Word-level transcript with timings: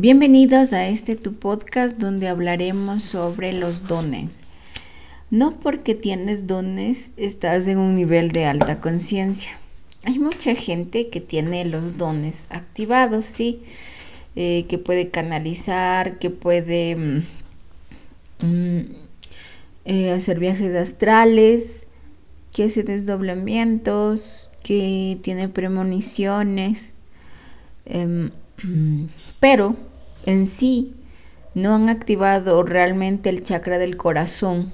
Bienvenidos 0.00 0.72
a 0.72 0.86
este 0.86 1.16
tu 1.16 1.34
podcast 1.34 1.98
donde 1.98 2.28
hablaremos 2.28 3.02
sobre 3.02 3.52
los 3.52 3.88
dones. 3.88 4.38
No 5.32 5.58
porque 5.58 5.96
tienes 5.96 6.46
dones 6.46 7.10
estás 7.16 7.66
en 7.66 7.78
un 7.78 7.96
nivel 7.96 8.30
de 8.30 8.44
alta 8.44 8.80
conciencia. 8.80 9.58
Hay 10.04 10.20
mucha 10.20 10.54
gente 10.54 11.08
que 11.08 11.20
tiene 11.20 11.64
los 11.64 11.98
dones 11.98 12.46
activados, 12.48 13.24
sí, 13.24 13.64
eh, 14.36 14.66
que 14.68 14.78
puede 14.78 15.08
canalizar, 15.08 16.20
que 16.20 16.30
puede 16.30 16.94
mm, 16.94 18.46
mm, 18.46 18.80
eh, 19.84 20.12
hacer 20.12 20.38
viajes 20.38 20.76
astrales, 20.76 21.88
que 22.54 22.62
hace 22.62 22.84
desdoblamientos, 22.84 24.48
que 24.62 25.18
tiene 25.22 25.48
premoniciones. 25.48 26.92
Em, 27.84 28.30
pero 29.40 29.76
en 30.26 30.46
sí 30.46 30.94
no 31.54 31.74
han 31.74 31.88
activado 31.88 32.62
realmente 32.62 33.30
el 33.30 33.42
chakra 33.42 33.78
del 33.78 33.96
corazón 33.96 34.72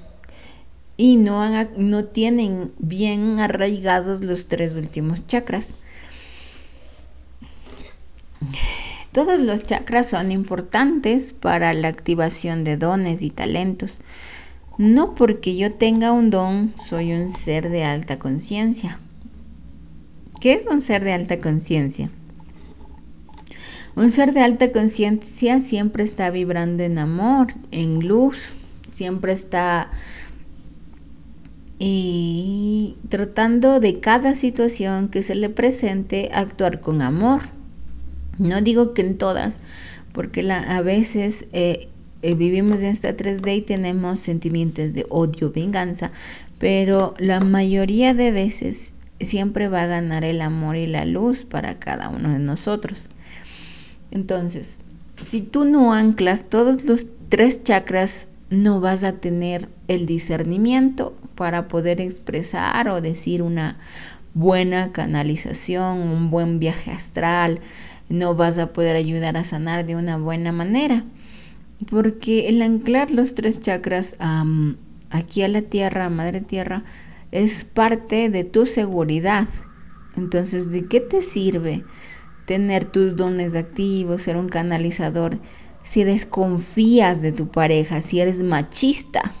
y 0.97 1.17
no, 1.17 1.41
han, 1.41 1.69
no 1.77 2.05
tienen 2.05 2.71
bien 2.79 3.39
arraigados 3.39 4.21
los 4.21 4.47
tres 4.47 4.75
últimos 4.75 5.25
chakras. 5.27 5.73
Todos 9.11 9.39
los 9.39 9.63
chakras 9.63 10.09
son 10.09 10.31
importantes 10.31 11.33
para 11.33 11.73
la 11.73 11.87
activación 11.87 12.63
de 12.63 12.77
dones 12.77 13.21
y 13.21 13.29
talentos. 13.29 13.97
No 14.77 15.15
porque 15.15 15.55
yo 15.55 15.73
tenga 15.73 16.11
un 16.11 16.29
don, 16.29 16.73
soy 16.83 17.13
un 17.13 17.29
ser 17.29 17.69
de 17.69 17.85
alta 17.85 18.19
conciencia. 18.19 18.99
¿Qué 20.41 20.53
es 20.53 20.65
un 20.65 20.81
ser 20.81 21.03
de 21.03 21.13
alta 21.13 21.39
conciencia? 21.39 22.09
Un 23.95 24.11
ser 24.11 24.33
de 24.33 24.41
alta 24.41 24.73
conciencia 24.73 25.61
siempre 25.61 26.03
está 26.03 26.29
vibrando 26.29 26.83
en 26.83 26.97
amor, 26.97 27.53
en 27.71 28.05
luz, 28.05 28.53
siempre 28.91 29.31
está 29.31 29.89
y 31.79 32.95
tratando 33.09 33.79
de 33.79 33.99
cada 33.99 34.35
situación 34.35 35.09
que 35.09 35.23
se 35.23 35.35
le 35.35 35.49
presente 35.49 36.29
actuar 36.33 36.81
con 36.81 37.01
amor. 37.01 37.43
No 38.37 38.61
digo 38.61 38.93
que 38.93 39.01
en 39.01 39.17
todas, 39.17 39.59
porque 40.13 40.49
a 40.51 40.81
veces 40.81 41.45
eh, 41.53 41.87
eh, 42.21 42.33
vivimos 42.33 42.81
en 42.81 42.87
esta 42.87 43.15
3D 43.15 43.57
y 43.57 43.61
tenemos 43.61 44.19
sentimientos 44.19 44.93
de 44.93 45.05
odio, 45.09 45.51
venganza, 45.51 46.11
pero 46.59 47.13
la 47.17 47.39
mayoría 47.39 48.13
de 48.13 48.31
veces 48.31 48.95
siempre 49.21 49.69
va 49.69 49.83
a 49.83 49.87
ganar 49.87 50.25
el 50.25 50.41
amor 50.41 50.75
y 50.75 50.87
la 50.87 51.05
luz 51.05 51.45
para 51.45 51.79
cada 51.79 52.09
uno 52.09 52.33
de 52.33 52.39
nosotros. 52.39 53.07
Entonces, 54.11 54.81
si 55.21 55.41
tú 55.41 55.65
no 55.65 55.93
anclas 55.93 56.49
todos 56.49 56.83
los 56.83 57.07
tres 57.29 57.63
chakras, 57.63 58.27
no 58.49 58.79
vas 58.79 59.03
a 59.03 59.13
tener 59.13 59.69
el 59.87 60.05
discernimiento 60.05 61.15
para 61.35 61.67
poder 61.67 61.99
expresar 61.99 62.89
o 62.89 63.01
decir 63.01 63.41
una 63.41 63.77
buena 64.33 64.91
canalización, 64.91 65.99
un 65.99 66.29
buen 66.29 66.59
viaje 66.59 66.91
astral, 66.91 67.59
no 68.09 68.35
vas 68.35 68.59
a 68.59 68.71
poder 68.73 68.95
ayudar 68.95 69.37
a 69.37 69.43
sanar 69.43 69.85
de 69.85 69.95
una 69.95 70.17
buena 70.17 70.51
manera. 70.51 71.03
Porque 71.89 72.47
el 72.47 72.61
anclar 72.61 73.11
los 73.11 73.33
tres 73.33 73.59
chakras 73.59 74.15
aquí 75.09 75.41
a 75.41 75.47
la 75.47 75.61
tierra, 75.61 76.09
madre 76.09 76.41
tierra, 76.41 76.83
es 77.31 77.65
parte 77.65 78.29
de 78.29 78.43
tu 78.43 78.65
seguridad. 78.65 79.47
Entonces, 80.15 80.71
¿de 80.71 80.85
qué 80.85 81.01
te 81.01 81.21
sirve 81.21 81.83
tener 82.45 82.85
tus 82.85 83.15
dones 83.15 83.55
activos, 83.55 84.21
ser 84.21 84.37
un 84.37 84.49
canalizador, 84.49 85.39
si 85.83 86.03
desconfías 86.03 87.21
de 87.21 87.31
tu 87.31 87.47
pareja, 87.47 88.01
si 88.01 88.19
eres 88.19 88.41
machista, 88.41 89.33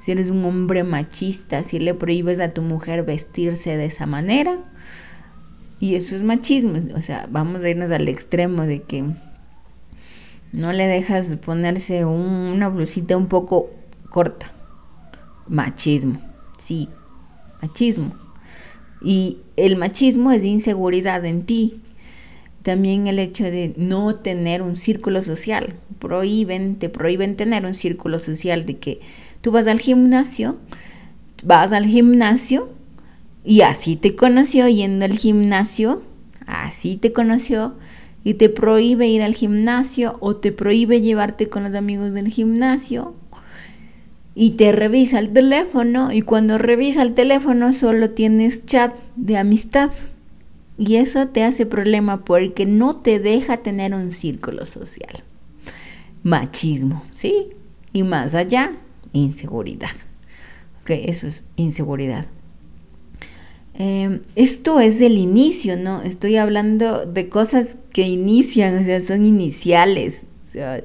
si 0.00 0.12
eres 0.12 0.28
un 0.28 0.44
hombre 0.44 0.84
machista, 0.84 1.62
si 1.64 1.78
le 1.78 1.94
prohíbes 1.94 2.40
a 2.40 2.52
tu 2.52 2.62
mujer 2.62 3.04
vestirse 3.04 3.76
de 3.76 3.86
esa 3.86 4.06
manera. 4.06 4.58
Y 5.80 5.94
eso 5.94 6.16
es 6.16 6.22
machismo, 6.22 6.78
o 6.94 7.02
sea, 7.02 7.26
vamos 7.30 7.62
a 7.62 7.68
irnos 7.68 7.90
al 7.90 8.08
extremo 8.08 8.62
de 8.62 8.82
que 8.82 9.04
no 10.52 10.72
le 10.72 10.86
dejas 10.86 11.36
ponerse 11.36 12.04
una 12.04 12.68
blusita 12.68 13.16
un 13.16 13.26
poco 13.26 13.70
corta. 14.08 14.52
Machismo, 15.48 16.20
sí, 16.58 16.88
machismo. 17.60 18.12
Y 19.02 19.38
el 19.56 19.76
machismo 19.76 20.30
es 20.32 20.44
inseguridad 20.44 21.24
en 21.24 21.44
ti, 21.44 21.82
también 22.64 23.06
el 23.06 23.18
hecho 23.18 23.44
de 23.44 23.74
no 23.76 24.16
tener 24.16 24.62
un 24.62 24.76
círculo 24.76 25.20
social. 25.20 25.74
Prohíben, 25.98 26.76
te 26.76 26.88
prohíben 26.88 27.36
tener 27.36 27.66
un 27.66 27.74
círculo 27.74 28.18
social 28.18 28.64
de 28.64 28.78
que 28.78 29.00
tú 29.42 29.52
vas 29.52 29.66
al 29.66 29.78
gimnasio, 29.78 30.56
vas 31.44 31.74
al 31.74 31.86
gimnasio 31.86 32.70
y 33.44 33.60
así 33.60 33.96
te 33.96 34.16
conoció 34.16 34.66
yendo 34.66 35.04
al 35.04 35.18
gimnasio, 35.18 36.02
así 36.46 36.96
te 36.96 37.12
conoció 37.12 37.74
y 38.24 38.34
te 38.34 38.48
prohíbe 38.48 39.08
ir 39.08 39.20
al 39.20 39.34
gimnasio 39.34 40.16
o 40.20 40.36
te 40.36 40.50
prohíbe 40.50 41.02
llevarte 41.02 41.50
con 41.50 41.64
los 41.64 41.74
amigos 41.74 42.14
del 42.14 42.28
gimnasio 42.28 43.14
y 44.34 44.52
te 44.52 44.72
revisa 44.72 45.18
el 45.18 45.34
teléfono 45.34 46.12
y 46.12 46.22
cuando 46.22 46.56
revisa 46.56 47.02
el 47.02 47.12
teléfono 47.12 47.74
solo 47.74 48.10
tienes 48.10 48.64
chat 48.64 48.94
de 49.16 49.36
amistad. 49.36 49.90
Y 50.76 50.96
eso 50.96 51.28
te 51.28 51.44
hace 51.44 51.66
problema 51.66 52.24
porque 52.24 52.66
no 52.66 52.96
te 52.96 53.20
deja 53.20 53.58
tener 53.58 53.94
un 53.94 54.10
círculo 54.10 54.64
social. 54.64 55.22
Machismo, 56.22 57.04
¿sí? 57.12 57.48
Y 57.92 58.02
más 58.02 58.34
allá, 58.34 58.72
inseguridad. 59.12 59.90
Ok, 60.82 60.90
eso 60.90 61.26
es 61.26 61.44
inseguridad. 61.56 62.26
Em, 63.74 64.20
esto 64.36 64.80
es 64.80 65.00
el 65.00 65.18
inicio, 65.18 65.76
¿no? 65.76 66.02
Estoy 66.02 66.36
hablando 66.36 67.06
de 67.06 67.28
cosas 67.28 67.76
que 67.92 68.02
inician, 68.02 68.78
o 68.78 68.84
sea, 68.84 69.00
son 69.00 69.26
iniciales. 69.26 70.26
O 70.46 70.50
sea, 70.50 70.82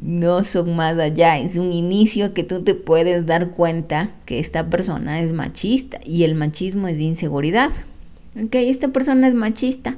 no 0.00 0.42
son 0.42 0.76
más 0.76 0.98
allá, 0.98 1.38
es 1.38 1.56
un 1.56 1.72
inicio 1.72 2.34
que 2.34 2.44
tú 2.44 2.62
te 2.62 2.74
puedes 2.74 3.26
dar 3.26 3.50
cuenta 3.52 4.10
que 4.26 4.38
esta 4.38 4.68
persona 4.68 5.22
es 5.22 5.32
machista 5.32 5.98
y 6.04 6.24
el 6.24 6.34
machismo 6.34 6.88
es 6.88 6.98
inseguridad. 6.98 7.70
Ok, 8.36 8.54
esta 8.54 8.88
persona 8.88 9.28
es 9.28 9.34
machista. 9.34 9.96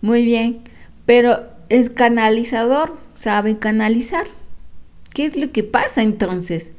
Muy 0.00 0.24
bien. 0.24 0.60
Pero 1.06 1.44
es 1.68 1.90
canalizador, 1.90 2.98
sabe 3.14 3.58
canalizar. 3.58 4.26
¿Qué 5.14 5.24
es 5.24 5.36
lo 5.36 5.52
que 5.52 5.62
pasa 5.62 6.02
entonces? 6.02 6.72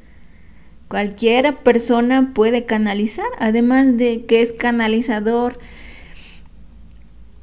Cualquiera 0.88 1.60
persona 1.62 2.32
puede 2.34 2.66
canalizar, 2.66 3.26
además 3.38 3.96
de 3.96 4.26
que 4.26 4.42
es 4.42 4.52
canalizador, 4.52 5.58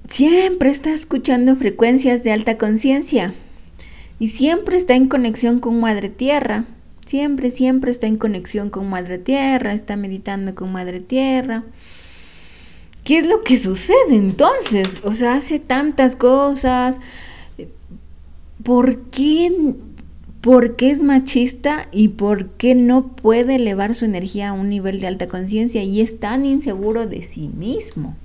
siempre 0.08 0.70
está 0.70 0.94
escuchando 0.94 1.56
frecuencias 1.56 2.24
de 2.24 2.32
alta 2.32 2.58
conciencia 2.58 3.34
y 4.20 4.30
siempre 4.30 4.78
está 4.78 4.94
en 4.96 5.08
conexión 5.08 5.60
con 5.60 5.80
Madre 5.80 6.10
Tierra. 6.10 6.66
Siempre, 7.06 7.52
siempre 7.52 7.92
está 7.92 8.08
en 8.08 8.18
conexión 8.18 8.70
con 8.70 8.90
Madre 8.90 9.18
Tierra, 9.18 9.74
está 9.74 9.96
meditando 9.96 10.54
con 10.54 10.72
Madre 10.72 11.00
Tierra. 11.00 11.64
¿Qué 13.04 13.18
es 13.18 13.28
lo 13.28 13.42
que 13.42 13.58
sucede 13.58 14.16
entonces? 14.16 15.02
O 15.04 15.14
sea, 15.14 15.36
hace 15.36 15.60
tantas 15.60 16.16
cosas. 16.16 16.98
¿Por 18.64 19.00
qué, 19.10 19.52
¿Por 20.42 20.76
qué 20.76 20.92
es 20.92 21.02
machista 21.02 21.88
y 21.92 22.10
por 22.10 22.50
qué 22.50 22.76
no 22.76 23.08
puede 23.16 23.56
elevar 23.56 23.96
su 23.96 24.06
energía 24.06 24.50
a 24.50 24.54
un 24.54 24.70
nivel 24.70 25.00
de 25.00 25.08
alta 25.08 25.28
conciencia 25.28 25.84
y 25.84 26.02
es 26.02 26.20
tan 26.20 26.46
inseguro 26.46 27.08
de 27.08 27.24
sí 27.24 27.48
mismo? 27.48 28.16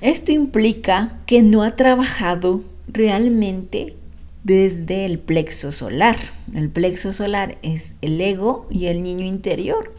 Esto 0.00 0.32
implica 0.32 1.18
que 1.26 1.42
no 1.42 1.62
ha 1.62 1.76
trabajado 1.76 2.62
realmente 2.88 3.94
desde 4.42 5.06
el 5.06 5.18
plexo 5.18 5.72
solar. 5.72 6.18
El 6.54 6.68
plexo 6.68 7.12
solar 7.12 7.58
es 7.62 7.94
el 8.02 8.20
ego 8.20 8.66
y 8.70 8.86
el 8.86 9.02
niño 9.02 9.24
interior, 9.24 9.94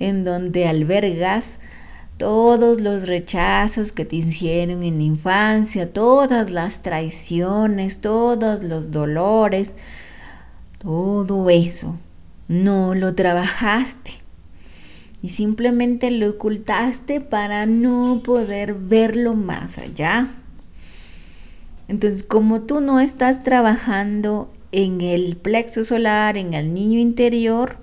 en 0.00 0.24
donde 0.24 0.66
albergas 0.66 1.58
todos 2.22 2.80
los 2.80 3.08
rechazos 3.08 3.90
que 3.90 4.04
te 4.04 4.14
hicieron 4.14 4.84
en 4.84 4.98
la 4.98 5.02
infancia, 5.02 5.92
todas 5.92 6.52
las 6.52 6.80
traiciones, 6.80 8.00
todos 8.00 8.62
los 8.62 8.92
dolores, 8.92 9.76
todo 10.78 11.50
eso, 11.50 11.98
no 12.46 12.94
lo 12.94 13.16
trabajaste 13.16 14.12
y 15.20 15.30
simplemente 15.30 16.12
lo 16.12 16.30
ocultaste 16.30 17.20
para 17.20 17.66
no 17.66 18.22
poder 18.24 18.74
verlo 18.74 19.34
más 19.34 19.76
allá. 19.78 20.28
Entonces, 21.88 22.22
como 22.22 22.60
tú 22.60 22.80
no 22.80 23.00
estás 23.00 23.42
trabajando 23.42 24.48
en 24.70 25.00
el 25.00 25.36
plexo 25.36 25.82
solar, 25.82 26.36
en 26.36 26.54
el 26.54 26.72
niño 26.72 27.00
interior, 27.00 27.78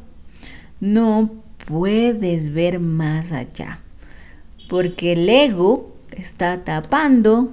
no 0.79 1.29
puedes 1.65 2.53
ver 2.53 2.79
más 2.79 3.33
allá 3.33 3.81
porque 4.69 5.13
el 5.13 5.27
ego 5.27 5.93
está 6.11 6.63
tapando 6.63 7.51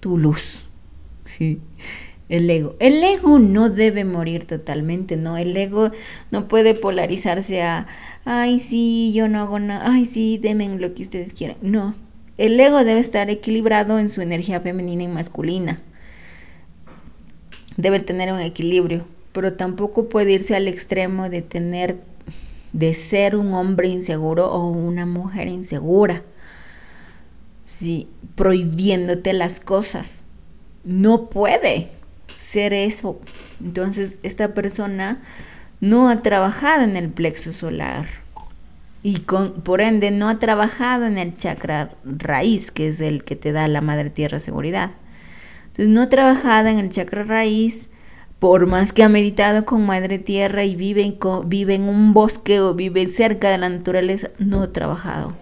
tu 0.00 0.16
luz. 0.16 0.64
Sí, 1.26 1.60
el 2.30 2.48
ego. 2.48 2.76
El 2.78 3.02
ego 3.04 3.38
no 3.38 3.68
debe 3.68 4.04
morir 4.04 4.46
totalmente, 4.46 5.16
¿no? 5.16 5.36
El 5.36 5.54
ego 5.56 5.90
no 6.30 6.48
puede 6.48 6.74
polarizarse 6.74 7.60
a, 7.62 7.86
ay, 8.24 8.60
sí, 8.60 9.12
yo 9.14 9.28
no 9.28 9.40
hago 9.40 9.58
nada, 9.58 9.92
ay, 9.92 10.06
sí, 10.06 10.38
denme 10.38 10.68
lo 10.78 10.94
que 10.94 11.02
ustedes 11.02 11.32
quieran. 11.32 11.58
No, 11.60 11.94
el 12.38 12.58
ego 12.58 12.84
debe 12.84 13.00
estar 13.00 13.28
equilibrado 13.28 13.98
en 13.98 14.08
su 14.08 14.22
energía 14.22 14.60
femenina 14.60 15.02
y 15.02 15.08
masculina. 15.08 15.80
Debe 17.76 18.00
tener 18.00 18.32
un 18.32 18.40
equilibrio, 18.40 19.04
pero 19.32 19.54
tampoco 19.54 20.08
puede 20.08 20.32
irse 20.32 20.54
al 20.54 20.68
extremo 20.68 21.28
de 21.28 21.42
tener, 21.42 21.98
de 22.76 22.92
ser 22.92 23.36
un 23.36 23.54
hombre 23.54 23.88
inseguro 23.88 24.52
o 24.52 24.68
una 24.68 25.06
mujer 25.06 25.48
insegura. 25.48 26.22
Sí, 27.64 28.06
prohibiéndote 28.34 29.32
las 29.32 29.60
cosas. 29.60 30.22
No 30.84 31.30
puede 31.30 31.88
ser 32.32 32.74
eso. 32.74 33.18
Entonces, 33.60 34.20
esta 34.22 34.52
persona 34.52 35.22
no 35.80 36.10
ha 36.10 36.20
trabajado 36.20 36.84
en 36.84 36.96
el 36.96 37.08
plexo 37.08 37.54
solar 37.54 38.08
y 39.02 39.20
con, 39.20 39.62
por 39.62 39.80
ende 39.80 40.10
no 40.10 40.28
ha 40.28 40.38
trabajado 40.38 41.06
en 41.06 41.16
el 41.16 41.34
chakra 41.38 41.92
raíz, 42.04 42.70
que 42.70 42.88
es 42.88 43.00
el 43.00 43.24
que 43.24 43.36
te 43.36 43.52
da 43.52 43.68
la 43.68 43.80
madre 43.80 44.10
tierra 44.10 44.38
seguridad. 44.38 44.90
Entonces 45.68 45.88
no 45.88 46.02
ha 46.02 46.08
trabajado 46.10 46.68
en 46.68 46.78
el 46.78 46.90
chakra 46.90 47.24
raíz, 47.24 47.88
por 48.38 48.66
más 48.66 48.92
que 48.92 49.02
ha 49.02 49.08
meditado 49.08 49.64
con 49.64 49.86
madre 49.86 50.18
tierra 50.18 50.64
y 50.64 50.76
vive 50.76 51.02
en, 51.02 51.18
vive 51.46 51.74
en 51.74 51.84
un 51.84 52.12
bosque 52.12 52.60
o 52.60 52.74
vive 52.74 53.06
cerca 53.06 53.50
de 53.50 53.58
la 53.58 53.68
naturaleza, 53.68 54.30
no 54.38 54.62
ha 54.62 54.72
trabajado. 54.72 55.34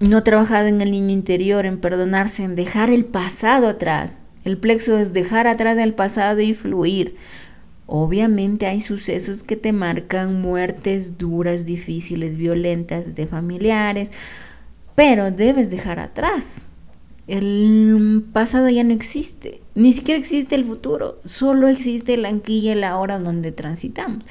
No 0.00 0.18
ha 0.18 0.24
trabajado 0.24 0.66
en 0.66 0.80
el 0.80 0.90
niño 0.90 1.10
interior, 1.10 1.64
en 1.64 1.78
perdonarse, 1.78 2.42
en 2.42 2.54
dejar 2.54 2.90
el 2.90 3.04
pasado 3.04 3.68
atrás. 3.68 4.24
El 4.44 4.58
plexo 4.58 4.98
es 4.98 5.12
dejar 5.12 5.46
atrás 5.46 5.78
el 5.78 5.94
pasado 5.94 6.40
y 6.40 6.54
fluir. 6.54 7.16
Obviamente 7.86 8.66
hay 8.66 8.80
sucesos 8.80 9.44
que 9.44 9.56
te 9.56 9.72
marcan 9.72 10.40
muertes 10.40 11.18
duras, 11.18 11.64
difíciles, 11.64 12.36
violentas 12.36 13.14
de 13.14 13.26
familiares, 13.28 14.10
pero 14.96 15.30
debes 15.30 15.70
dejar 15.70 16.00
atrás. 16.00 16.65
El 17.26 18.24
pasado 18.32 18.68
ya 18.68 18.84
no 18.84 18.94
existe, 18.94 19.60
ni 19.74 19.92
siquiera 19.92 20.18
existe 20.18 20.54
el 20.54 20.64
futuro, 20.64 21.18
solo 21.24 21.66
existe 21.66 22.14
el 22.14 22.24
aquí 22.24 22.58
y 22.60 22.68
el 22.68 22.84
ahora 22.84 23.18
donde 23.18 23.50
transitamos. 23.50 24.24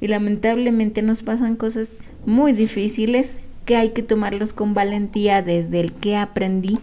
Y 0.00 0.06
lamentablemente 0.06 1.02
nos 1.02 1.22
pasan 1.22 1.56
cosas 1.56 1.90
muy 2.24 2.52
difíciles 2.52 3.36
que 3.66 3.76
hay 3.76 3.90
que 3.90 4.02
tomarlos 4.02 4.54
con 4.54 4.72
valentía 4.72 5.42
desde 5.42 5.80
el 5.80 5.92
que 5.92 6.16
aprendí, 6.16 6.78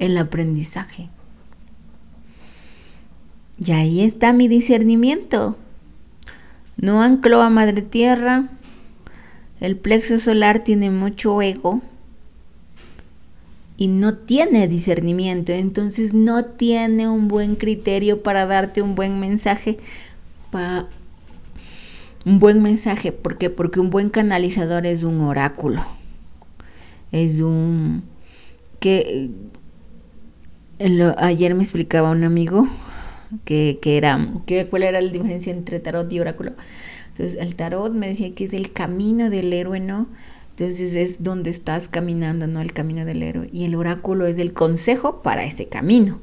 el 0.00 0.18
aprendizaje. 0.18 1.10
Y 3.64 3.70
ahí 3.70 4.00
está 4.00 4.32
mi 4.32 4.48
discernimiento. 4.48 5.56
No 6.76 7.02
anclo 7.02 7.40
a 7.40 7.50
Madre 7.50 7.82
Tierra. 7.82 8.48
El 9.60 9.76
plexo 9.76 10.18
solar 10.18 10.64
tiene 10.64 10.90
mucho 10.90 11.40
ego 11.40 11.80
y 13.76 13.88
no 13.88 14.14
tiene 14.18 14.68
discernimiento, 14.68 15.52
entonces 15.52 16.14
no 16.14 16.44
tiene 16.44 17.08
un 17.08 17.28
buen 17.28 17.56
criterio 17.56 18.22
para 18.22 18.46
darte 18.46 18.82
un 18.82 18.94
buen 18.94 19.20
mensaje. 19.20 19.78
un 22.24 22.38
buen 22.38 22.62
mensaje, 22.62 23.12
¿por 23.12 23.38
qué? 23.38 23.50
Porque 23.50 23.80
un 23.80 23.90
buen 23.90 24.10
canalizador 24.10 24.86
es 24.86 25.02
un 25.02 25.20
oráculo. 25.20 25.84
Es 27.12 27.40
un 27.40 28.02
que 28.80 29.30
ayer 31.18 31.54
me 31.54 31.62
explicaba 31.62 32.10
un 32.10 32.24
amigo 32.24 32.66
que, 33.44 33.78
era, 33.82 34.28
que, 34.46 34.66
cuál 34.66 34.84
era 34.84 35.00
la 35.00 35.10
diferencia 35.10 35.52
entre 35.52 35.80
tarot 35.80 36.10
y 36.12 36.20
oráculo. 36.20 36.52
Entonces, 37.10 37.38
el 37.40 37.56
tarot 37.56 37.92
me 37.92 38.08
decía 38.08 38.34
que 38.34 38.44
es 38.44 38.52
el 38.52 38.72
camino 38.72 39.30
del 39.30 39.52
héroe, 39.52 39.80
¿no? 39.80 40.06
Entonces 40.56 40.94
es 40.94 41.22
donde 41.22 41.50
estás 41.50 41.88
caminando, 41.88 42.46
¿no? 42.46 42.60
El 42.60 42.72
camino 42.72 43.04
del 43.04 43.22
héroe. 43.22 43.50
Y 43.52 43.64
el 43.64 43.74
oráculo 43.74 44.26
es 44.26 44.38
el 44.38 44.52
consejo 44.52 45.22
para 45.22 45.44
ese 45.44 45.66
camino. 45.66 46.20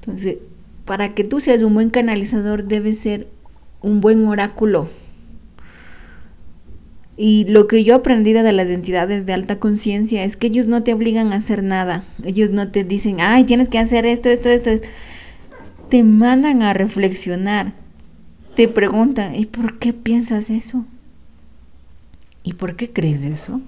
Entonces, 0.00 0.36
para 0.84 1.14
que 1.14 1.24
tú 1.24 1.40
seas 1.40 1.62
un 1.62 1.74
buen 1.74 1.90
canalizador, 1.90 2.64
debes 2.64 2.98
ser 2.98 3.28
un 3.80 4.00
buen 4.00 4.26
oráculo. 4.26 4.88
Y 7.16 7.44
lo 7.46 7.66
que 7.66 7.84
yo 7.84 7.94
he 7.94 7.96
aprendido 7.96 8.42
de 8.42 8.52
las 8.52 8.70
entidades 8.70 9.26
de 9.26 9.32
alta 9.32 9.58
conciencia 9.58 10.24
es 10.24 10.36
que 10.36 10.48
ellos 10.48 10.66
no 10.66 10.82
te 10.82 10.92
obligan 10.92 11.32
a 11.32 11.36
hacer 11.36 11.62
nada. 11.62 12.04
Ellos 12.24 12.50
no 12.50 12.70
te 12.70 12.84
dicen, 12.84 13.20
ay, 13.20 13.44
tienes 13.44 13.68
que 13.68 13.78
hacer 13.78 14.06
esto, 14.06 14.28
esto, 14.28 14.50
esto. 14.50 14.70
esto 14.70 14.88
te 15.88 16.02
mandan 16.02 16.62
a 16.62 16.72
reflexionar. 16.72 17.72
Te 18.56 18.68
preguntan, 18.68 19.34
¿y 19.34 19.46
por 19.46 19.78
qué 19.78 19.92
piensas 19.92 20.50
eso? 20.50 20.84
¿Y 22.44 22.52
por 22.52 22.76
qué 22.76 22.92
crees 22.92 23.24
eso? 23.24 23.60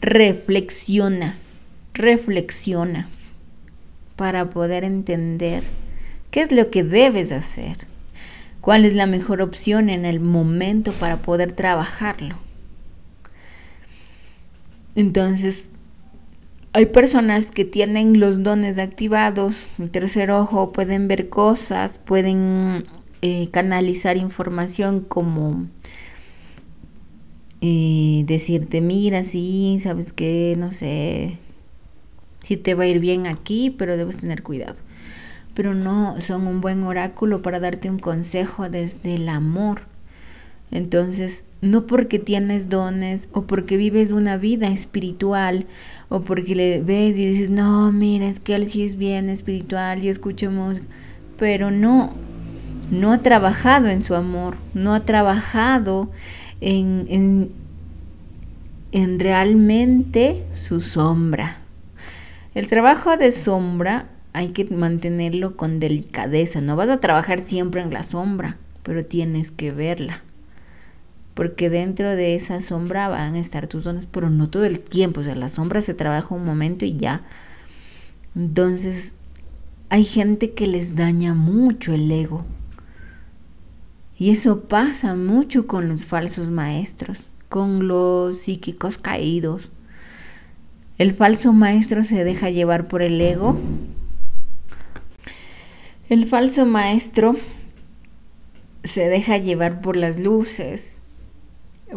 Reflexionas, 0.00 1.52
reflexionas 1.92 3.06
para 4.14 4.48
poder 4.50 4.84
entender 4.84 5.64
qué 6.30 6.40
es 6.40 6.52
lo 6.52 6.70
que 6.70 6.84
debes 6.84 7.32
hacer, 7.32 7.78
cuál 8.60 8.84
es 8.84 8.94
la 8.94 9.06
mejor 9.06 9.42
opción 9.42 9.90
en 9.90 10.06
el 10.06 10.20
momento 10.20 10.92
para 10.92 11.18
poder 11.18 11.52
trabajarlo. 11.52 12.36
Entonces, 14.94 15.70
hay 16.72 16.86
personas 16.86 17.50
que 17.50 17.64
tienen 17.64 18.20
los 18.20 18.42
dones 18.42 18.78
activados, 18.78 19.66
el 19.78 19.90
tercer 19.90 20.30
ojo, 20.30 20.72
pueden 20.72 21.08
ver 21.08 21.28
cosas, 21.28 21.98
pueden 21.98 22.82
eh, 23.22 23.48
canalizar 23.50 24.16
información 24.16 25.00
como 25.00 25.66
eh, 27.60 28.24
decirte, 28.26 28.80
mira, 28.80 29.22
sí, 29.22 29.78
sabes 29.82 30.12
que, 30.12 30.54
no 30.58 30.72
sé, 30.72 31.38
si 32.42 32.56
te 32.56 32.74
va 32.74 32.84
a 32.84 32.88
ir 32.88 33.00
bien 33.00 33.26
aquí, 33.26 33.74
pero 33.76 33.96
debes 33.96 34.18
tener 34.18 34.42
cuidado. 34.42 34.76
Pero 35.54 35.74
no 35.74 36.20
son 36.20 36.46
un 36.46 36.60
buen 36.60 36.82
oráculo 36.82 37.42
para 37.42 37.60
darte 37.60 37.90
un 37.90 37.98
consejo 37.98 38.68
desde 38.68 39.14
el 39.14 39.28
amor. 39.28 39.82
Entonces, 40.70 41.44
no 41.60 41.86
porque 41.86 42.18
tienes 42.18 42.68
dones 42.68 43.28
o 43.32 43.42
porque 43.42 43.76
vives 43.76 44.10
una 44.10 44.36
vida 44.36 44.68
espiritual 44.68 45.66
o 46.08 46.20
porque 46.20 46.54
le 46.54 46.82
ves 46.82 47.18
y 47.18 47.26
dices, 47.26 47.50
no, 47.50 47.90
mira, 47.92 48.26
es 48.28 48.40
que 48.40 48.54
él 48.54 48.66
sí 48.66 48.84
es 48.84 48.96
bien 48.96 49.30
espiritual 49.30 50.02
y 50.02 50.08
escuchamos, 50.08 50.80
pero 51.38 51.70
no, 51.70 52.14
no 52.90 53.12
ha 53.12 53.18
trabajado 53.18 53.88
en 53.88 54.02
su 54.02 54.14
amor, 54.14 54.56
no 54.74 54.94
ha 54.94 55.00
trabajado 55.04 56.10
en, 56.60 57.06
en, 57.08 57.50
en 58.92 59.20
realmente 59.20 60.44
su 60.52 60.80
sombra. 60.80 61.58
El 62.54 62.68
trabajo 62.68 63.16
de 63.16 63.32
sombra 63.32 64.08
hay 64.32 64.48
que 64.48 64.64
mantenerlo 64.64 65.56
con 65.56 65.80
delicadeza, 65.80 66.60
no 66.60 66.76
vas 66.76 66.88
a 66.88 67.00
trabajar 67.00 67.40
siempre 67.40 67.80
en 67.80 67.92
la 67.92 68.02
sombra, 68.02 68.56
pero 68.82 69.04
tienes 69.04 69.50
que 69.50 69.72
verla 69.72 70.22
porque 71.36 71.68
dentro 71.68 72.16
de 72.16 72.34
esa 72.34 72.62
sombra 72.62 73.08
van 73.08 73.34
a 73.34 73.38
estar 73.38 73.66
tus 73.66 73.84
dones, 73.84 74.06
pero 74.06 74.30
no 74.30 74.48
todo 74.48 74.64
el 74.64 74.80
tiempo, 74.80 75.20
o 75.20 75.22
sea, 75.22 75.34
la 75.34 75.50
sombra 75.50 75.82
se 75.82 75.92
trabaja 75.92 76.34
un 76.34 76.46
momento 76.46 76.86
y 76.86 76.96
ya. 76.96 77.20
Entonces, 78.34 79.14
hay 79.90 80.04
gente 80.04 80.52
que 80.52 80.66
les 80.66 80.96
daña 80.96 81.34
mucho 81.34 81.92
el 81.92 82.10
ego. 82.10 82.46
Y 84.18 84.30
eso 84.30 84.62
pasa 84.64 85.14
mucho 85.14 85.66
con 85.66 85.88
los 85.88 86.06
falsos 86.06 86.48
maestros, 86.48 87.28
con 87.48 87.86
los 87.86 88.38
psíquicos 88.38 88.96
caídos. 88.98 89.70
El 90.98 91.12
falso 91.12 91.52
maestro 91.52 92.04
se 92.04 92.24
deja 92.24 92.48
llevar 92.48 92.88
por 92.88 93.02
el 93.02 93.20
ego. 93.20 93.58
El 96.08 96.26
falso 96.26 96.64
maestro 96.64 97.36
se 98.84 99.08
deja 99.08 99.36
llevar 99.38 99.80
por 99.80 99.96
las 99.96 100.18
luces, 100.18 101.00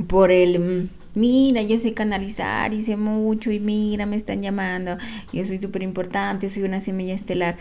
por 0.08 0.32
el 0.32 0.90
mira, 1.16 1.62
yo 1.62 1.78
sé 1.78 1.94
canalizar 1.94 2.74
y 2.74 2.84
sé 2.84 2.96
mucho 2.96 3.52
y 3.52 3.60
mira, 3.60 4.06
me 4.06 4.16
están 4.16 4.42
llamando, 4.42 4.98
yo 5.32 5.44
soy 5.46 5.58
súper 5.58 5.84
importante, 5.84 6.50
soy 6.50 6.64
una 6.64 6.80
semilla 6.80 7.14
estelar. 7.14 7.58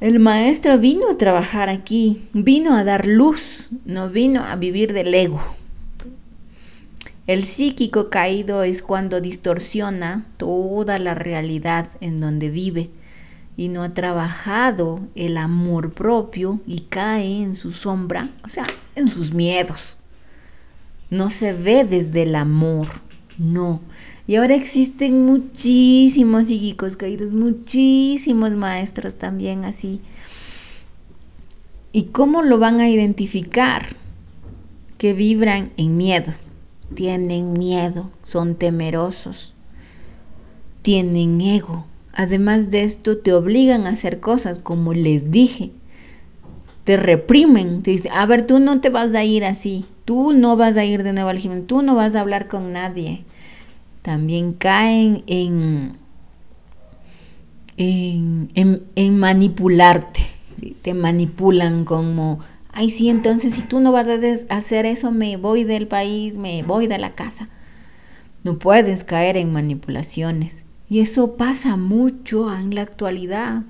El 0.00 0.20
maestro 0.20 0.78
vino 0.78 1.10
a 1.10 1.16
trabajar 1.16 1.68
aquí, 1.68 2.28
vino 2.32 2.74
a 2.74 2.84
dar 2.84 3.06
luz, 3.06 3.68
no 3.84 4.08
vino 4.08 4.44
a 4.44 4.56
vivir 4.56 4.92
del 4.92 5.14
ego. 5.14 5.42
El 7.26 7.44
psíquico 7.44 8.08
caído 8.08 8.62
es 8.62 8.80
cuando 8.80 9.20
distorsiona 9.20 10.26
toda 10.36 10.98
la 10.98 11.14
realidad 11.14 11.90
en 12.00 12.20
donde 12.20 12.48
vive 12.48 12.90
y 13.56 13.68
no 13.68 13.82
ha 13.82 13.92
trabajado 13.92 15.00
el 15.14 15.36
amor 15.36 15.92
propio 15.92 16.60
y 16.66 16.82
cae 16.82 17.42
en 17.42 17.54
su 17.54 17.72
sombra, 17.72 18.30
o 18.44 18.48
sea, 18.48 18.66
en 18.94 19.08
sus 19.08 19.34
miedos 19.34 19.98
no 21.10 21.30
se 21.30 21.52
ve 21.52 21.84
desde 21.84 22.22
el 22.22 22.34
amor, 22.34 22.88
no. 23.38 23.80
Y 24.28 24.36
ahora 24.36 24.54
existen 24.54 25.24
muchísimos 25.24 26.48
psíquicos 26.48 26.98
caídos, 26.98 27.32
muchísimos 27.32 28.50
maestros 28.50 29.14
también 29.14 29.64
así. 29.64 30.02
¿Y 31.92 32.08
cómo 32.08 32.42
lo 32.42 32.58
van 32.58 32.80
a 32.80 32.90
identificar? 32.90 33.96
Que 34.98 35.14
vibran 35.14 35.70
en 35.78 35.96
miedo, 35.96 36.34
tienen 36.94 37.54
miedo, 37.54 38.10
son 38.22 38.54
temerosos, 38.56 39.54
tienen 40.82 41.40
ego. 41.40 41.86
Además 42.12 42.70
de 42.70 42.84
esto, 42.84 43.16
te 43.16 43.32
obligan 43.32 43.86
a 43.86 43.90
hacer 43.90 44.20
cosas, 44.20 44.58
como 44.58 44.92
les 44.92 45.30
dije. 45.30 45.70
Te 46.84 46.98
reprimen, 46.98 47.82
te 47.82 47.92
dicen, 47.92 48.12
a 48.12 48.26
ver, 48.26 48.46
tú 48.46 48.58
no 48.58 48.82
te 48.82 48.90
vas 48.90 49.14
a 49.14 49.24
ir 49.24 49.46
así, 49.46 49.86
tú 50.04 50.34
no 50.34 50.58
vas 50.58 50.76
a 50.76 50.84
ir 50.84 51.02
de 51.02 51.14
nuevo 51.14 51.30
al 51.30 51.38
gimnasio, 51.38 51.64
tú 51.64 51.80
no 51.80 51.94
vas 51.94 52.14
a 52.14 52.20
hablar 52.20 52.48
con 52.48 52.74
nadie. 52.74 53.24
También 54.08 54.54
caen 54.54 55.22
en, 55.26 55.98
en, 57.76 58.82
en 58.94 59.18
manipularte 59.18 60.20
te 60.80 60.94
manipulan 60.94 61.84
como, 61.84 62.40
ay 62.72 62.88
sí, 62.88 63.10
entonces 63.10 63.52
si 63.52 63.60
tú 63.60 63.80
no 63.80 63.92
vas 63.92 64.08
a 64.08 64.56
hacer 64.56 64.86
eso, 64.86 65.10
me 65.10 65.36
voy 65.36 65.64
del 65.64 65.86
país, 65.86 66.38
me 66.38 66.62
voy 66.62 66.86
de 66.86 66.96
la 66.96 67.10
casa. 67.10 67.50
No 68.44 68.58
puedes 68.58 69.04
caer 69.04 69.36
en 69.36 69.52
manipulaciones. 69.52 70.64
Y 70.88 71.00
eso 71.00 71.36
pasa 71.36 71.76
mucho 71.76 72.50
en 72.56 72.74
la 72.74 72.80
actualidad. 72.80 73.64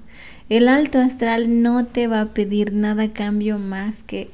El 0.48 0.68
alto 0.68 1.00
astral 1.00 1.62
no 1.62 1.84
te 1.84 2.06
va 2.06 2.20
a 2.20 2.26
pedir 2.26 2.72
nada 2.72 3.02
a 3.02 3.12
cambio 3.12 3.58
más 3.58 4.04
que 4.04 4.30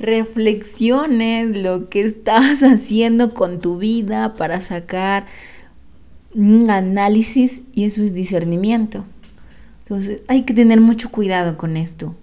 reflexiones 0.00 1.56
lo 1.56 1.88
que 1.88 2.02
estás 2.02 2.62
haciendo 2.62 3.34
con 3.34 3.60
tu 3.60 3.78
vida 3.78 4.34
para 4.34 4.60
sacar 4.60 5.26
un 6.34 6.70
análisis 6.70 7.62
y 7.74 7.84
eso 7.84 8.02
es 8.02 8.14
discernimiento. 8.14 9.04
Entonces 9.82 10.20
hay 10.28 10.42
que 10.42 10.54
tener 10.54 10.80
mucho 10.80 11.10
cuidado 11.10 11.58
con 11.58 11.76
esto, 11.76 12.14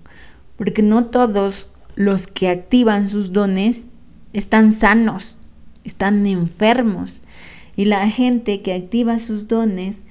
porque 0.58 0.82
no 0.82 1.06
todos 1.06 1.70
los 1.96 2.28
que 2.28 2.50
activan 2.50 3.10
sus 3.10 3.34
dones 3.34 3.86
están 4.34 4.72
sanos, 4.72 5.36
están 5.84 6.26
enfermos. 6.26 7.22
Y 7.76 7.86
la 7.86 8.10
gente 8.10 8.62
que 8.62 8.74
activa 8.74 9.20
sus 9.20 9.48
dones 9.48 10.02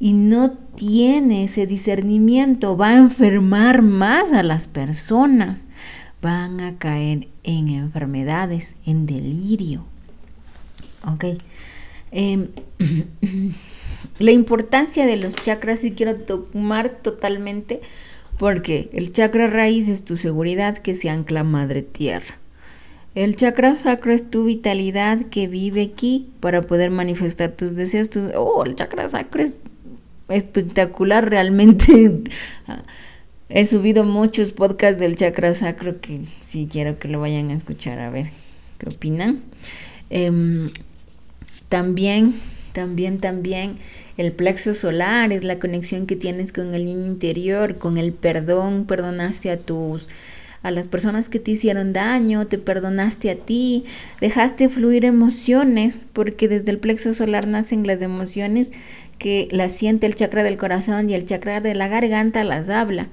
y 0.00 0.12
no 0.12 0.52
tiene 0.52 1.44
ese 1.44 1.66
discernimiento 1.66 2.76
va 2.76 2.88
a 2.88 2.98
enfermar 2.98 3.82
más 3.82 4.32
a 4.32 4.42
las 4.42 4.66
personas, 4.66 5.66
van 6.20 6.60
a 6.60 6.78
caer 6.78 7.28
en 7.44 7.68
enfermedades, 7.68 8.74
en 8.86 9.06
delirio. 9.06 9.84
Ok. 11.04 11.24
Em, 12.10 12.48
La 14.18 14.32
importancia 14.32 15.06
de 15.06 15.16
los 15.16 15.36
chakras 15.36 15.80
sí 15.80 15.92
quiero 15.92 16.16
tomar 16.16 16.90
totalmente 17.02 17.80
porque 18.38 18.88
el 18.92 19.12
chakra 19.12 19.48
raíz 19.48 19.88
es 19.88 20.04
tu 20.04 20.16
seguridad 20.16 20.78
que 20.78 20.94
se 20.94 21.08
ancla 21.08 21.44
madre 21.44 21.82
tierra. 21.82 22.36
El 23.14 23.36
chakra 23.36 23.74
sacro 23.74 24.12
es 24.12 24.30
tu 24.30 24.44
vitalidad 24.44 25.22
que 25.26 25.48
vive 25.48 25.82
aquí 25.82 26.28
para 26.40 26.62
poder 26.62 26.90
manifestar 26.90 27.52
tus 27.52 27.74
deseos. 27.74 28.10
Oh, 28.36 28.64
el 28.64 28.76
chakra 28.76 29.08
sacro 29.08 29.42
es 29.42 29.54
espectacular 30.28 31.28
realmente. 31.28 32.22
He 33.50 33.64
subido 33.64 34.04
muchos 34.04 34.52
podcasts 34.52 35.00
del 35.00 35.16
chakra 35.16 35.54
sacro 35.54 36.00
que 36.00 36.20
sí 36.44 36.68
quiero 36.70 36.98
que 36.98 37.08
lo 37.08 37.20
vayan 37.20 37.50
a 37.50 37.54
escuchar 37.54 37.98
a 37.98 38.10
ver 38.10 38.26
qué 38.78 38.90
opinan. 38.90 39.42
Em, 40.10 40.68
también, 41.70 42.34
también, 42.72 43.20
también 43.20 43.78
el 44.18 44.32
plexo 44.32 44.74
solar 44.74 45.32
es 45.32 45.44
la 45.44 45.58
conexión 45.58 46.06
que 46.06 46.16
tienes 46.16 46.52
con 46.52 46.74
el 46.74 46.84
niño 46.84 47.06
interior, 47.06 47.78
con 47.78 47.96
el 47.96 48.12
perdón, 48.12 48.84
perdonaste 48.84 49.50
a 49.50 49.56
tus 49.56 50.08
a 50.62 50.70
las 50.70 50.88
personas 50.88 51.28
que 51.28 51.38
te 51.38 51.52
hicieron 51.52 51.92
daño, 51.92 52.46
te 52.46 52.58
perdonaste 52.58 53.30
a 53.30 53.36
ti, 53.36 53.84
dejaste 54.20 54.68
fluir 54.68 55.04
emociones, 55.04 55.96
porque 56.12 56.48
desde 56.48 56.70
el 56.70 56.78
plexo 56.78 57.14
solar 57.14 57.46
nacen 57.46 57.86
las 57.86 58.02
emociones 58.02 58.70
que 59.18 59.48
las 59.50 59.72
siente 59.72 60.06
el 60.06 60.14
chakra 60.14 60.42
del 60.42 60.58
corazón 60.58 61.10
y 61.10 61.14
el 61.14 61.26
chakra 61.26 61.60
de 61.60 61.74
la 61.74 61.88
garganta 61.88 62.44
las 62.44 62.70
habla. 62.70 63.08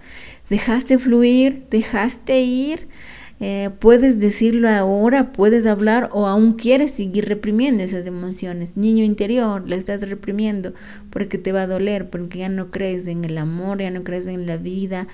Dejaste 0.49 0.99
fluir, 0.99 1.63
dejaste 1.71 2.41
ir 2.41 2.87
eh, 3.41 3.69
puedes 3.79 4.19
decirlo 4.19 4.69
ahora, 4.69 5.33
puedes 5.33 5.65
hablar 5.65 6.09
o 6.13 6.25
aún 6.27 6.53
quieres 6.53 6.91
seguir 6.91 7.25
reprimiendo 7.25 7.83
esas 7.83 8.07
emociones. 8.07 8.77
Niño 8.77 9.03
interior, 9.03 9.67
la 9.67 9.75
estás 9.75 10.07
reprimiendo 10.07 10.73
porque 11.09 11.37
te 11.37 11.51
va 11.51 11.63
a 11.63 11.67
doler, 11.67 12.09
porque 12.09 12.39
ya 12.39 12.49
no 12.49 12.71
crees 12.71 13.07
en 13.07 13.25
el 13.25 13.37
amor, 13.37 13.79
ya 13.79 13.91
no 13.91 14.03
crees 14.03 14.27
en 14.27 14.47
la 14.47 14.55
vida, 14.55 15.07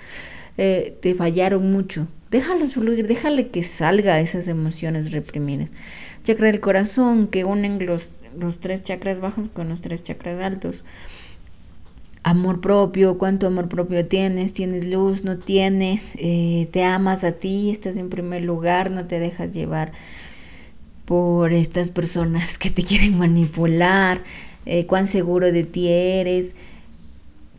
eh, 0.58 0.98
te 1.01 1.15
fallaron 1.15 1.72
mucho. 1.72 2.08
Déjalos 2.29 2.75
fluir, 2.75 3.08
déjale 3.08 3.50
que 3.50 3.63
salga 3.63 4.20
esas 4.22 4.48
emociones 4.48 5.12
reprimidas. 5.12 5.70
Chakra 6.24 6.48
del 6.48 6.62
corazón, 6.62 7.27
que 7.27 7.43
unen 7.43 7.86
los, 7.86 8.22
los 8.39 8.60
tres 8.60 8.84
chakras 8.84 9.20
bajos 9.20 9.50
con 9.50 9.70
los 9.70 9.81
tres 9.81 10.03
chakras 10.03 10.41
altos. 10.41 10.86
Amor 12.24 12.62
propio, 12.62 13.17
cuánto 13.17 13.48
amor 13.48 13.67
propio 13.67 14.05
tienes, 14.05 14.53
tienes 14.53 14.86
luz, 14.86 15.24
no 15.24 15.39
tienes, 15.39 16.12
eh, 16.17 16.70
te 16.72 16.84
amas 16.84 17.24
a 17.24 17.31
ti, 17.31 17.72
estás 17.72 17.98
en 17.98 18.10
primer 18.10 18.43
lugar, 18.43 18.91
no 18.91 19.08
te 19.08 19.20
dejas 19.20 19.53
llevar 19.53 19.91
por 21.05 21.51
estas 21.51 21.89
personas 21.89 22.58
que 22.58 22.70
te 22.70 22.84
quieren 22.89 23.17
manipular, 23.17 24.22
eh, 24.65 24.86
cuán 24.86 25.08
seguro 25.08 25.51
de 25.51 25.63
ti 25.63 25.89
eres, 25.89 26.53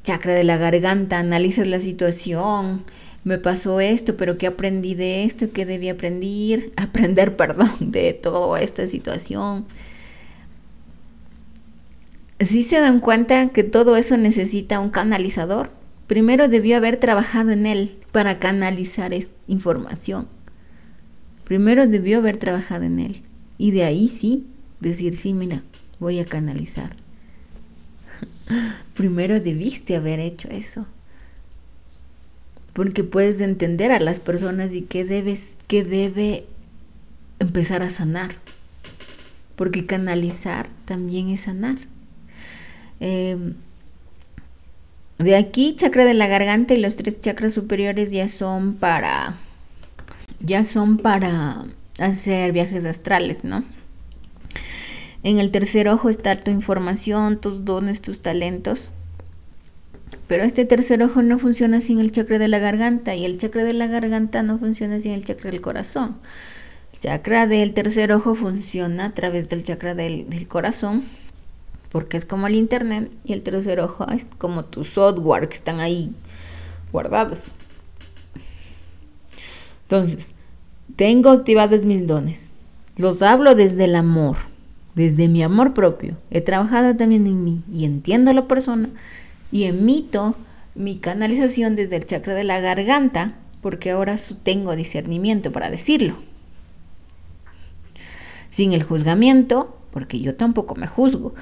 chakra 0.05 0.35
de 0.35 0.45
la 0.45 0.57
garganta, 0.57 1.19
analizas 1.19 1.67
la 1.67 1.81
situación, 1.81 2.85
me 3.25 3.39
pasó 3.39 3.81
esto, 3.81 4.17
pero 4.17 4.39
¿qué 4.39 4.49
aprendí 4.49 4.95
de 4.95 5.25
esto? 5.25 5.47
¿Qué 5.53 5.65
debí 5.65 5.89
aprender? 5.89 6.73
Aprender, 6.77 7.37
perdón, 7.37 7.93
de 7.93 8.13
toda 8.13 8.61
esta 8.61 8.87
situación 8.87 9.67
si 12.45 12.63
se 12.63 12.81
dan 12.81 13.01
cuenta 13.01 13.49
que 13.51 13.65
todo 13.65 13.97
eso 13.97 14.17
necesita 14.17 14.81
un 14.81 14.91
canalizador. 14.91 15.71
Primero 16.07 16.49
debió 16.49 16.77
haber 16.77 16.99
trabajado 16.99 17.51
en 17.51 17.67
él 17.67 17.97
para 18.11 18.39
canalizar 18.39 19.13
información. 19.47 20.27
Primero 21.45 21.87
debió 21.87 22.19
haber 22.19 22.37
trabajado 22.37 22.85
en 22.85 22.99
él. 22.99 23.23
Y 23.59 23.71
de 23.71 23.85
ahí 23.85 24.09
sí, 24.09 24.47
decir, 24.81 25.15
sí, 25.17 25.35
mira, 25.35 25.63
voy 25.99 26.19
a 26.19 26.25
canalizar. 26.25 26.97
Primero 28.95 29.41
debiste 29.41 29.97
haber 29.97 30.21
hecho 30.21 30.49
eso. 30.51 30.87
Porque 32.73 33.05
puedes 33.05 33.41
entender 33.41 33.93
a 33.93 34.01
las 34.01 34.19
personas 34.19 34.73
y 34.75 34.83
qué 34.83 35.05
debes, 35.05 35.57
qué 35.67 35.85
debe 35.85 36.47
empezar 37.39 37.83
a 37.83 37.91
sanar. 37.91 38.31
Porque 39.57 39.85
canalizar 39.85 40.69
también 40.87 41.29
es 41.29 41.43
sanar. 41.43 41.77
Em, 43.01 43.55
de 45.19 45.37
aquí, 45.37 45.77
chakra 45.77 46.05
de 46.05 46.15
la 46.15 46.27
garganta 46.27 46.75
y 46.75 46.79
los 46.81 46.97
tres 46.97 47.21
chakras 47.21 47.53
superiores 47.53 48.11
ya 48.11 48.27
son 48.29 48.75
para, 48.75 49.37
ya 50.41 50.65
son 50.65 50.97
para 50.97 51.65
hacer 51.99 52.53
viajes 52.53 52.85
astrales, 52.85 53.45
¿no? 53.45 53.65
En 55.25 55.38
el 55.38 55.50
tercer 55.52 55.88
ojo 55.88 56.11
está 56.11 56.37
tu 56.37 56.50
información, 56.50 57.41
tus 57.41 57.64
dones, 57.64 58.02
tus 58.02 58.21
talentos. 58.21 58.91
Pero 60.26 60.43
este 60.45 60.64
tercer 60.64 61.02
ojo 61.02 61.23
no 61.23 61.38
funciona 61.38 61.81
sin 61.81 62.00
el 62.00 62.11
chakra 62.11 62.38
de 62.38 62.49
la 62.49 62.59
garganta 62.59 63.14
y 63.14 63.25
el 63.25 63.38
chakra 63.38 63.64
de 63.64 63.73
la 63.73 63.87
garganta 63.87 64.43
no 64.43 64.59
funciona 64.59 64.99
sin 64.99 65.12
el 65.12 65.25
chakra 65.25 65.50
del 65.50 65.61
corazón. 65.61 66.17
El 66.93 67.00
chakra 67.00 67.47
del 67.47 67.73
tercer 67.75 68.12
ojo 68.12 68.35
funciona 68.35 69.07
a 69.07 69.14
través 69.14 69.49
del 69.49 69.62
chakra 69.62 69.95
del, 69.95 70.47
corazón 70.49 71.05
porque 71.91 72.17
es 72.17 72.25
como 72.25 72.47
el 72.47 72.55
internet 72.55 73.11
y 73.25 73.33
el 73.35 73.43
tercer 73.43 73.79
ojo 73.81 74.07
es 74.11 74.26
como 74.38 74.64
tu 74.64 74.85
software 74.85 75.49
que 75.49 75.57
están 75.57 75.81
ahí 75.81 76.14
guardados. 76.91 77.52
Entonces, 79.83 80.35
tengo 80.97 81.31
activados 81.31 81.85
mis 81.85 82.07
dones. 82.07 82.49
Los 82.97 83.21
hablo 83.21 83.55
desde 83.55 83.85
el 83.85 83.95
amor, 83.95 84.37
desde 84.95 85.29
mi 85.29 85.43
amor 85.43 85.75
propio. 85.75 86.17
He 86.31 86.41
trabajado 86.41 86.97
también 86.97 87.27
en 87.27 87.45
mí 87.45 87.63
y 87.73 87.85
entiendo 87.85 88.31
a 88.31 88.35
la 88.35 88.47
persona 88.47 88.91
y 89.51 89.65
emito 89.65 90.35
mi 90.75 90.97
canalización 90.97 91.77
desde 91.77 91.97
el 91.97 92.07
chakra 92.07 92.35
de 92.35 92.45
la 92.45 92.61
garganta 92.61 93.35
porque 93.61 93.91
ahora 93.93 94.17
tengo 94.43 94.75
discernimiento 94.77 95.53
para 95.53 95.71
decirlo. 95.71 96.17
Sin 98.51 98.73
el 98.73 98.83
juzgamiento, 98.83 99.79
porque 99.93 100.21
yo 100.21 100.35
tampoco 100.35 100.75
me 100.75 100.87
juzgo. 100.87 101.35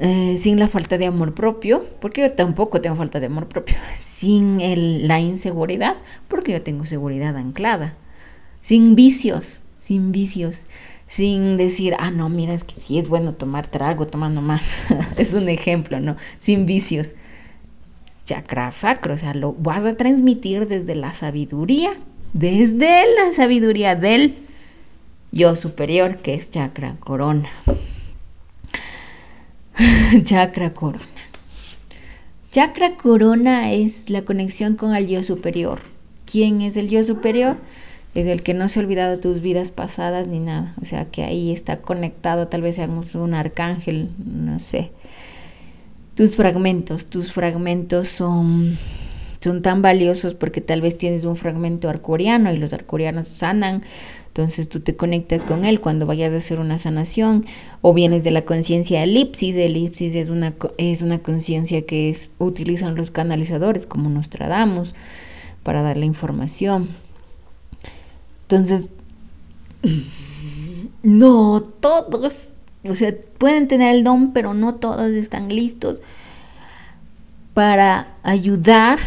Eh, 0.00 0.36
sin 0.38 0.58
la 0.58 0.68
falta 0.68 0.96
de 0.96 1.06
amor 1.06 1.34
propio, 1.34 1.86
porque 2.00 2.22
yo 2.22 2.32
tampoco 2.32 2.80
tengo 2.80 2.96
falta 2.96 3.20
de 3.20 3.26
amor 3.26 3.48
propio, 3.48 3.76
sin 4.00 4.58
la 5.06 5.20
inseguridad, 5.20 5.96
porque 6.28 6.52
yo 6.52 6.62
tengo 6.62 6.86
seguridad 6.86 7.36
anclada, 7.36 7.94
sin 8.62 8.94
vicios, 8.94 9.60
sin 9.76 10.10
vicios, 10.10 10.64
sin 11.14 11.56
decir, 11.56 11.94
ah, 12.00 12.10
no, 12.10 12.28
mira, 12.28 12.54
es 12.54 12.64
que 12.64 12.74
sí 12.74 12.98
es 12.98 13.08
bueno 13.08 13.32
tomar 13.32 13.68
trago, 13.68 14.08
tomando 14.08 14.40
más. 14.40 14.84
es 15.16 15.32
un 15.32 15.48
ejemplo, 15.48 16.00
¿no? 16.00 16.16
Sin 16.38 16.66
vicios. 16.66 17.12
Chakra 18.24 18.72
sacro, 18.72 19.14
o 19.14 19.16
sea, 19.16 19.32
lo 19.32 19.52
vas 19.52 19.84
a 19.86 19.96
transmitir 19.96 20.66
desde 20.66 20.96
la 20.96 21.12
sabiduría, 21.12 21.92
desde 22.32 23.04
la 23.14 23.32
sabiduría 23.32 23.94
del 23.94 24.34
yo 25.30 25.54
superior, 25.54 26.16
que 26.16 26.34
es 26.34 26.50
chakra 26.50 26.96
corona. 26.98 27.48
chakra 30.24 30.74
corona. 30.74 31.06
Chakra 32.50 32.96
corona 32.96 33.72
es 33.72 34.10
la 34.10 34.22
conexión 34.22 34.74
con 34.74 34.96
el 34.96 35.06
yo 35.06 35.22
superior. 35.22 35.80
¿Quién 36.24 36.60
es 36.60 36.76
el 36.76 36.88
yo 36.88 37.04
superior? 37.04 37.56
Es 38.14 38.26
el 38.26 38.42
que 38.42 38.54
no 38.54 38.68
se 38.68 38.78
ha 38.78 38.82
olvidado 38.82 39.18
tus 39.18 39.40
vidas 39.40 39.72
pasadas 39.72 40.28
ni 40.28 40.38
nada. 40.38 40.74
O 40.80 40.84
sea, 40.84 41.06
que 41.06 41.24
ahí 41.24 41.50
está 41.52 41.78
conectado, 41.78 42.46
tal 42.46 42.62
vez 42.62 42.76
seamos 42.76 43.14
un 43.14 43.34
arcángel, 43.34 44.10
no 44.24 44.60
sé. 44.60 44.92
Tus 46.14 46.36
fragmentos, 46.36 47.06
tus 47.06 47.32
fragmentos 47.32 48.06
son, 48.06 48.78
son 49.40 49.62
tan 49.62 49.82
valiosos 49.82 50.34
porque 50.34 50.60
tal 50.60 50.80
vez 50.80 50.96
tienes 50.96 51.24
un 51.24 51.36
fragmento 51.36 51.88
arcuriano 51.88 52.52
y 52.52 52.56
los 52.56 52.72
arcurianos 52.72 53.26
sanan. 53.26 53.82
Entonces 54.28 54.68
tú 54.68 54.78
te 54.80 54.94
conectas 54.94 55.42
con 55.44 55.64
él 55.64 55.80
cuando 55.80 56.06
vayas 56.06 56.32
a 56.34 56.36
hacer 56.36 56.60
una 56.60 56.78
sanación 56.78 57.46
o 57.82 57.94
vienes 57.94 58.22
de 58.22 58.30
la 58.30 58.42
conciencia 58.42 59.02
elipsis. 59.02 59.56
Elipsis 59.56 60.14
es 60.14 60.28
una, 60.28 60.54
es 60.78 61.02
una 61.02 61.18
conciencia 61.18 61.82
que 61.82 62.10
es, 62.10 62.30
utilizan 62.38 62.94
los 62.94 63.10
canalizadores 63.10 63.86
como 63.86 64.08
Nostradamus 64.08 64.94
para 65.64 65.82
dar 65.82 65.96
la 65.96 66.04
información 66.04 66.90
entonces, 68.48 68.88
no 71.02 71.62
todos, 71.80 72.50
o 72.84 72.94
sea, 72.94 73.14
pueden 73.38 73.68
tener 73.68 73.94
el 73.94 74.04
don, 74.04 74.32
pero 74.32 74.54
no 74.54 74.74
todos 74.76 75.10
están 75.12 75.48
listos 75.48 76.00
para 77.54 78.08
ayudar 78.22 78.98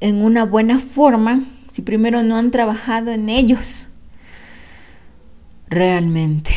en 0.00 0.22
una 0.22 0.44
buena 0.44 0.78
forma 0.78 1.44
si 1.70 1.82
primero 1.82 2.22
no 2.22 2.36
han 2.36 2.50
trabajado 2.50 3.10
en 3.10 3.28
ellos 3.28 3.84
realmente. 5.68 6.52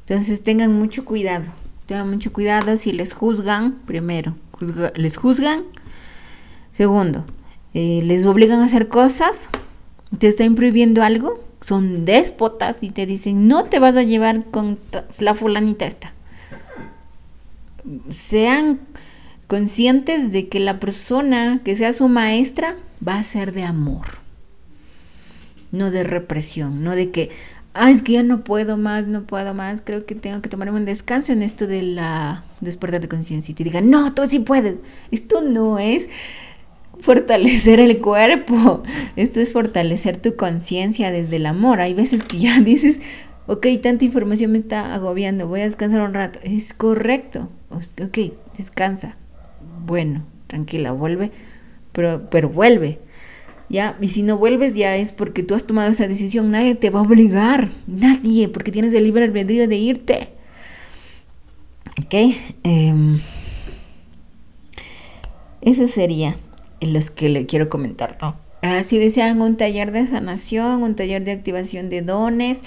Entonces 0.00 0.42
tengan 0.42 0.72
mucho 0.72 1.04
cuidado, 1.04 1.46
tengan 1.86 2.10
mucho 2.10 2.32
cuidado 2.32 2.76
si 2.76 2.92
les 2.92 3.12
juzgan, 3.14 3.76
primero, 3.86 4.34
les 4.96 5.16
juzgan, 5.16 5.62
segundo, 6.72 7.24
eh, 7.74 8.00
les 8.04 8.26
obligan 8.26 8.60
a 8.60 8.64
hacer 8.64 8.88
cosas, 8.88 9.48
te 10.18 10.26
están 10.26 10.54
prohibiendo 10.54 11.02
algo, 11.02 11.44
son 11.60 12.04
déspotas 12.04 12.82
y 12.82 12.90
te 12.90 13.06
dicen, 13.06 13.46
no 13.46 13.64
te 13.64 13.78
vas 13.78 13.96
a 13.96 14.02
llevar 14.02 14.46
con 14.46 14.78
la 15.18 15.34
fulanita 15.34 15.86
esta. 15.86 16.12
Sean 18.08 18.80
conscientes 19.46 20.32
de 20.32 20.48
que 20.48 20.60
la 20.60 20.80
persona 20.80 21.60
que 21.64 21.76
sea 21.76 21.92
su 21.92 22.08
maestra 22.08 22.76
va 23.06 23.18
a 23.18 23.22
ser 23.22 23.52
de 23.52 23.64
amor, 23.64 24.18
no 25.72 25.90
de 25.90 26.02
represión, 26.02 26.82
no 26.82 26.94
de 26.94 27.10
que, 27.10 27.30
ah, 27.74 27.90
es 27.90 28.02
que 28.02 28.12
ya 28.12 28.22
no 28.22 28.42
puedo 28.42 28.76
más, 28.76 29.06
no 29.06 29.22
puedo 29.22 29.54
más, 29.54 29.80
creo 29.80 30.06
que 30.06 30.14
tengo 30.14 30.40
que 30.40 30.48
tomarme 30.48 30.78
un 30.78 30.84
descanso 30.84 31.32
en 31.32 31.42
esto 31.42 31.66
de 31.66 31.82
la 31.82 32.44
despertar 32.60 33.00
de 33.00 33.08
conciencia 33.08 33.52
y 33.52 33.54
te 33.54 33.64
digan, 33.64 33.90
no, 33.90 34.12
tú 34.14 34.26
sí 34.26 34.38
puedes. 34.40 34.76
Esto 35.10 35.40
no 35.40 35.78
es 35.78 36.08
fortalecer 37.00 37.80
el 37.80 38.00
cuerpo, 38.00 38.82
esto 39.16 39.40
es 39.40 39.52
fortalecer 39.52 40.16
tu 40.16 40.36
conciencia 40.36 41.10
desde 41.10 41.36
el 41.36 41.46
amor. 41.46 41.80
Hay 41.80 41.94
veces 41.94 42.22
que 42.22 42.38
ya 42.38 42.60
dices, 42.64 43.00
ok, 43.46 43.66
tanta 43.82 44.04
información 44.04 44.52
me 44.52 44.58
está 44.58 44.94
agobiando, 44.94 45.48
voy 45.48 45.60
a 45.62 45.64
descansar 45.64 46.00
un 46.02 46.14
rato. 46.14 46.38
Es 46.42 46.72
correcto, 46.72 47.48
ok, 47.70 48.18
descansa. 48.56 49.16
Bueno, 49.84 50.24
tranquila, 50.46 50.92
vuelve, 50.92 51.30
pero, 51.92 52.28
pero 52.30 52.48
vuelve. 52.48 52.98
Ya, 53.68 53.96
y 54.00 54.08
si 54.08 54.22
no 54.22 54.36
vuelves 54.36 54.74
ya 54.74 54.96
es 54.96 55.12
porque 55.12 55.44
tú 55.44 55.54
has 55.54 55.64
tomado 55.64 55.90
esa 55.90 56.08
decisión, 56.08 56.50
nadie 56.50 56.74
te 56.74 56.90
va 56.90 57.00
a 57.00 57.02
obligar, 57.04 57.70
nadie, 57.86 58.48
porque 58.48 58.72
tienes 58.72 58.92
el 58.94 59.04
libre 59.04 59.24
albedrío 59.24 59.68
de 59.68 59.76
irte. 59.76 60.28
Ok, 62.04 62.34
em, 62.64 63.20
eso 65.60 65.86
sería 65.86 66.36
los 66.80 67.10
que 67.10 67.28
le 67.28 67.46
quiero 67.46 67.68
comentar, 67.68 68.18
¿no? 68.20 68.36
Ah, 68.62 68.82
si 68.82 68.98
desean 68.98 69.40
un 69.40 69.56
taller 69.56 69.90
de 69.90 70.06
sanación, 70.06 70.82
un 70.82 70.94
taller 70.94 71.24
de 71.24 71.32
activación 71.32 71.88
de 71.88 72.02
dones, 72.02 72.60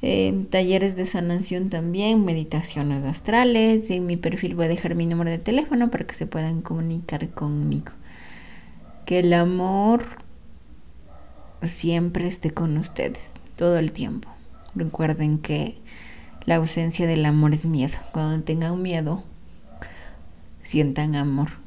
eh, 0.00 0.46
talleres 0.50 0.96
de 0.96 1.04
sanación 1.04 1.68
también, 1.70 2.24
meditaciones 2.24 3.04
astrales. 3.04 3.90
En 3.90 4.06
mi 4.06 4.16
perfil 4.16 4.54
voy 4.54 4.66
a 4.66 4.68
dejar 4.68 4.94
mi 4.94 5.06
número 5.06 5.30
de 5.30 5.38
teléfono 5.38 5.90
para 5.90 6.06
que 6.06 6.14
se 6.14 6.26
puedan 6.26 6.62
comunicar 6.62 7.28
conmigo. 7.30 7.92
Que 9.04 9.18
el 9.18 9.32
amor 9.34 10.04
siempre 11.62 12.26
esté 12.26 12.50
con 12.50 12.78
ustedes, 12.78 13.30
todo 13.56 13.78
el 13.78 13.92
tiempo. 13.92 14.30
Recuerden 14.74 15.38
que 15.38 15.76
la 16.46 16.56
ausencia 16.56 17.06
del 17.06 17.24
amor 17.26 17.52
es 17.52 17.66
miedo. 17.66 17.96
Cuando 18.12 18.42
tengan 18.44 18.80
miedo, 18.80 19.24
sientan 20.62 21.16
amor 21.16 21.63